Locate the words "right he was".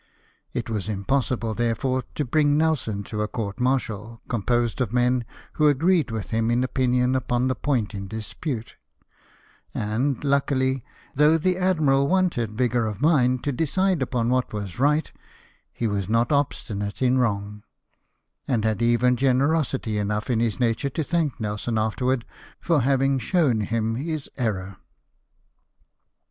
14.79-16.09